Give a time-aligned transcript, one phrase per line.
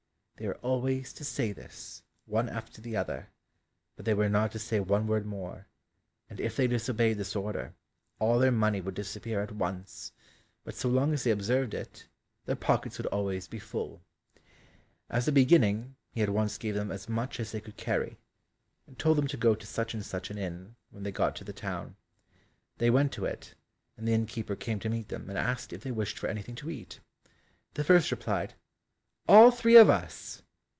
[0.37, 3.29] They were always to say this, one after the other,
[3.95, 5.67] but they were not to say one word more,
[6.31, 7.75] and if they disobeyed this order,
[8.17, 10.13] all their money would disappear at once,
[10.63, 12.07] but so long as they observed it,
[12.47, 14.01] their pockets would always be full.
[15.11, 18.17] As a beginning, he at once gave them as much as they could carry,
[18.87, 21.43] and told them to go to such and such an inn when they got to
[21.43, 21.97] the town.
[22.79, 23.53] They went to it,
[23.95, 26.71] and the innkeeper came to meet them, and asked if they wished for anything to
[26.71, 26.99] eat?
[27.75, 28.55] The first replied,
[29.27, 30.41] "All three of us."